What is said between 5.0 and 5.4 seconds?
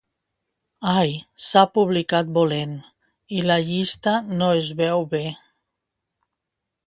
bé.